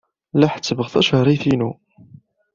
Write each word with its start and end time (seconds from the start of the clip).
La 0.39 0.47
ḥessbeɣ 0.53 0.87
tacehṛit-inu. 0.93 1.71